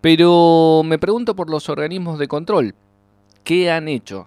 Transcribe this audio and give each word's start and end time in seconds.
Pero 0.00 0.82
me 0.84 0.98
pregunto 0.98 1.36
por 1.36 1.48
los 1.48 1.68
organismos 1.68 2.18
de 2.18 2.26
control. 2.26 2.74
¿Qué 3.44 3.70
han 3.70 3.86
hecho 3.86 4.26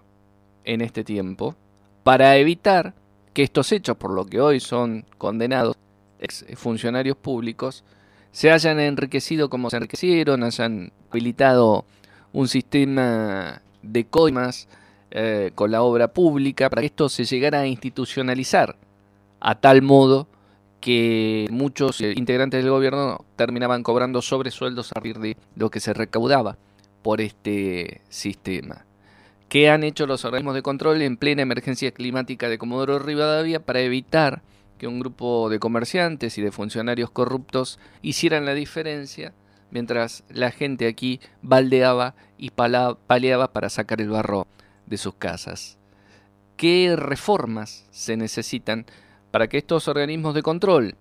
en 0.64 0.80
este 0.80 1.04
tiempo 1.04 1.56
para 2.04 2.38
evitar 2.38 2.94
que 3.34 3.44
estos 3.44 3.74
hechos, 3.74 3.98
por 3.98 4.12
lo 4.12 4.26
que 4.26 4.40
hoy 4.40 4.62
son 4.62 5.04
condenados 5.18 5.76
ex 6.20 6.46
funcionarios 6.56 7.18
públicos, 7.18 7.84
se 8.32 8.50
hayan 8.50 8.80
enriquecido 8.80 9.50
como 9.50 9.70
se 9.70 9.76
enriquecieron, 9.76 10.44
hayan 10.44 10.94
habilitado 11.12 11.84
un 12.38 12.48
sistema 12.48 13.64
de 13.82 14.06
coimas 14.06 14.68
eh, 15.10 15.50
con 15.56 15.72
la 15.72 15.82
obra 15.82 16.10
pública 16.10 16.70
para 16.70 16.84
que 16.84 16.86
esto 16.86 17.10
se 17.10 17.26
llegara 17.26 17.62
a 17.62 17.68
institucionalizar 17.68 18.76
a 19.40 19.56
tal 19.56 19.82
modo 19.82 20.28
que 20.80 21.48
muchos 21.50 22.00
eh, 22.00 22.14
integrantes 22.16 22.62
del 22.62 22.70
gobierno 22.70 23.26
terminaban 23.36 23.82
cobrando 23.82 24.22
sobresueldos 24.22 24.92
a 24.92 24.94
partir 24.94 25.18
de 25.18 25.36
lo 25.56 25.72
que 25.72 25.80
se 25.80 25.96
recaudaba 25.96 26.58
por 27.02 27.22
este 27.22 28.02
sistema. 28.08 28.86
¿Qué 29.50 29.72
han 29.72 29.84
hecho 29.84 30.06
los 30.06 30.24
organismos 30.24 30.54
de 30.54 30.62
control 30.62 31.02
en 31.02 31.18
plena 31.18 31.42
emergencia 31.42 31.90
climática 31.90 32.50
de 32.50 32.60
Comodoro 32.60 33.00
Rivadavia 33.00 33.66
para 33.66 33.80
evitar 33.80 34.44
que 34.78 34.86
un 34.86 35.00
grupo 35.00 35.50
de 35.50 35.58
comerciantes 35.58 36.38
y 36.38 36.44
de 36.44 36.52
funcionarios 36.52 37.10
corruptos 37.10 37.80
hicieran 38.04 38.46
la 38.46 38.54
diferencia 38.54 39.34
mientras 39.72 40.24
la 40.30 40.52
gente 40.52 40.88
aquí 40.88 41.20
baldeaba 41.42 42.16
y 42.38 42.52
paleaba 42.52 43.54
para 43.54 43.70
sacar 43.70 44.02
el 44.02 44.10
barro 44.10 44.48
de 44.86 44.98
sus 44.98 45.16
casas? 45.16 45.78
¿Qué 46.56 46.96
reformas 46.98 47.86
se 47.92 48.18
necesitan 48.18 48.86
para 49.32 49.48
que 49.48 49.58
estos 49.58 49.88
organismos 49.88 50.34
de 50.34 50.42
control, 50.42 50.96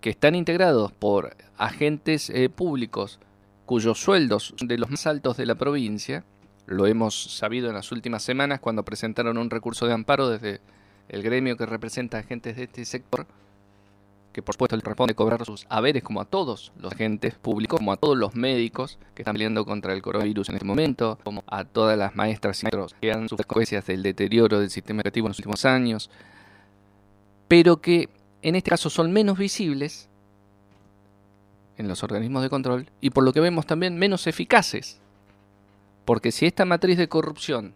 que 0.00 0.10
están 0.10 0.34
integrados 0.34 0.92
por 0.92 1.36
agentes 1.56 2.30
eh, 2.30 2.48
públicos 2.48 3.20
cuyos 3.66 3.98
sueldos 4.00 4.54
son 4.58 4.68
de 4.68 4.78
los 4.78 4.90
más 4.90 5.06
altos 5.06 5.36
de 5.36 5.46
la 5.46 5.54
provincia, 5.54 6.24
lo 6.66 6.86
hemos 6.86 7.36
sabido 7.36 7.68
en 7.68 7.74
las 7.74 7.92
últimas 7.92 8.22
semanas 8.22 8.60
cuando 8.60 8.84
presentaron 8.84 9.38
un 9.38 9.50
recurso 9.50 9.86
de 9.86 9.92
amparo 9.92 10.28
desde 10.28 10.60
el 11.08 11.22
gremio 11.22 11.56
que 11.56 11.66
representa 11.66 12.18
agentes 12.18 12.56
de 12.56 12.64
este 12.64 12.84
sector, 12.84 13.26
que 14.34 14.42
por 14.42 14.56
supuesto 14.56 14.76
le 14.76 14.82
responde 14.82 15.14
cobrar 15.14 15.44
sus 15.46 15.64
haberes 15.70 16.02
como 16.02 16.20
a 16.20 16.24
todos 16.24 16.72
los 16.76 16.92
agentes 16.92 17.36
públicos, 17.36 17.78
como 17.78 17.92
a 17.92 17.96
todos 17.96 18.18
los 18.18 18.34
médicos 18.34 18.98
que 19.14 19.22
están 19.22 19.34
peleando 19.34 19.64
contra 19.64 19.92
el 19.92 20.02
coronavirus 20.02 20.48
en 20.48 20.56
este 20.56 20.66
momento, 20.66 21.18
como 21.22 21.44
a 21.46 21.64
todas 21.64 21.96
las 21.96 22.16
maestras 22.16 22.60
y 22.60 22.64
maestros 22.64 22.94
que 23.00 23.12
han 23.12 23.28
sufrido 23.28 23.36
consecuencias 23.46 23.86
del 23.86 24.02
deterioro 24.02 24.58
del 24.58 24.70
sistema 24.70 25.00
educativo 25.00 25.28
en 25.28 25.30
los 25.30 25.38
últimos 25.38 25.64
años, 25.64 26.10
pero 27.46 27.80
que 27.80 28.08
en 28.42 28.56
este 28.56 28.70
caso 28.70 28.90
son 28.90 29.12
menos 29.12 29.38
visibles 29.38 30.08
en 31.78 31.86
los 31.86 32.02
organismos 32.02 32.42
de 32.42 32.50
control 32.50 32.90
y 33.00 33.10
por 33.10 33.22
lo 33.22 33.32
que 33.32 33.40
vemos 33.40 33.66
también 33.66 33.96
menos 33.96 34.26
eficaces. 34.26 35.00
Porque 36.04 36.32
si 36.32 36.44
esta 36.44 36.64
matriz 36.64 36.98
de 36.98 37.08
corrupción 37.08 37.72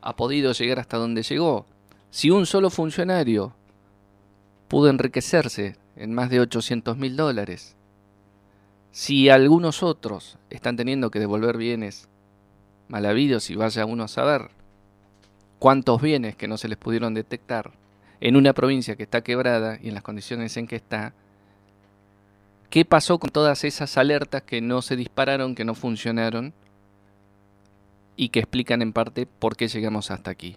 ha 0.00 0.14
podido 0.14 0.52
llegar 0.52 0.78
hasta 0.78 0.96
donde 0.96 1.24
llegó, 1.24 1.66
si 2.12 2.30
un 2.30 2.46
solo 2.46 2.70
funcionario 2.70 3.52
pudo 4.68 4.90
enriquecerse 4.90 5.76
en 5.98 6.14
más 6.14 6.30
de 6.30 6.40
800 6.40 6.96
mil 6.96 7.16
dólares, 7.16 7.76
si 8.92 9.28
algunos 9.28 9.82
otros 9.82 10.38
están 10.48 10.76
teniendo 10.76 11.10
que 11.10 11.18
devolver 11.18 11.56
bienes 11.56 12.08
mal 12.88 13.04
habidos 13.04 13.50
y 13.50 13.56
vaya 13.56 13.84
uno 13.84 14.04
a 14.04 14.08
saber 14.08 14.48
cuántos 15.58 16.00
bienes 16.00 16.36
que 16.36 16.48
no 16.48 16.56
se 16.56 16.68
les 16.68 16.78
pudieron 16.78 17.14
detectar, 17.14 17.72
en 18.20 18.36
una 18.36 18.52
provincia 18.52 18.96
que 18.96 19.02
está 19.02 19.22
quebrada 19.22 19.78
y 19.82 19.88
en 19.88 19.94
las 19.94 20.02
condiciones 20.02 20.56
en 20.56 20.66
que 20.66 20.76
está, 20.76 21.12
¿qué 22.70 22.84
pasó 22.84 23.18
con 23.18 23.30
todas 23.30 23.64
esas 23.64 23.96
alertas 23.96 24.42
que 24.42 24.60
no 24.60 24.82
se 24.82 24.96
dispararon, 24.96 25.54
que 25.54 25.64
no 25.64 25.74
funcionaron 25.74 26.54
y 28.16 28.30
que 28.30 28.40
explican 28.40 28.82
en 28.82 28.92
parte 28.92 29.26
por 29.26 29.56
qué 29.56 29.68
llegamos 29.68 30.10
hasta 30.10 30.30
aquí? 30.30 30.56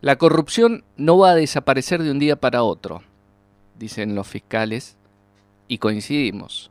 La 0.00 0.16
corrupción 0.16 0.84
no 0.96 1.18
va 1.18 1.30
a 1.30 1.34
desaparecer 1.34 2.02
de 2.02 2.10
un 2.10 2.18
día 2.18 2.36
para 2.36 2.62
otro, 2.62 3.02
dicen 3.78 4.14
los 4.14 4.26
fiscales, 4.26 4.96
y 5.68 5.78
coincidimos. 5.78 6.70